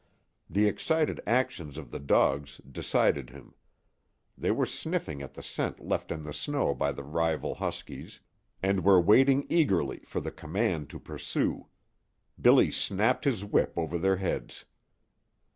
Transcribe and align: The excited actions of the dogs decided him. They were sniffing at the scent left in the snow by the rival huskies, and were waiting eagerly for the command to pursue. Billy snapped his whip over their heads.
The 0.49 0.67
excited 0.67 1.21
actions 1.27 1.77
of 1.77 1.91
the 1.91 1.99
dogs 1.99 2.59
decided 2.67 3.29
him. 3.29 3.53
They 4.35 4.49
were 4.49 4.65
sniffing 4.65 5.21
at 5.21 5.35
the 5.35 5.43
scent 5.43 5.79
left 5.79 6.11
in 6.11 6.23
the 6.23 6.33
snow 6.33 6.73
by 6.73 6.91
the 6.91 7.03
rival 7.03 7.53
huskies, 7.53 8.19
and 8.63 8.83
were 8.83 8.99
waiting 8.99 9.45
eagerly 9.47 9.99
for 10.07 10.19
the 10.19 10.31
command 10.31 10.89
to 10.89 10.99
pursue. 10.99 11.67
Billy 12.41 12.71
snapped 12.71 13.25
his 13.25 13.45
whip 13.45 13.73
over 13.77 13.99
their 13.99 14.17
heads. 14.17 14.65